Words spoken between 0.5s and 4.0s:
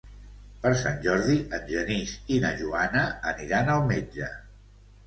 Per Sant Jordi en Genís i na Joana aniran al